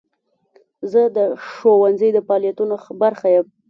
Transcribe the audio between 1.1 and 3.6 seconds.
د ښوونځي د فعالیتونو برخه یم.